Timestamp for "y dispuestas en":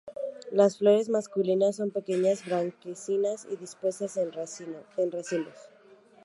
3.51-4.31